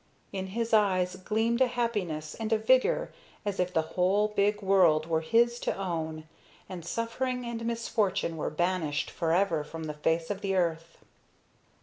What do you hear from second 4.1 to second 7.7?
big world were his to own, and suffering and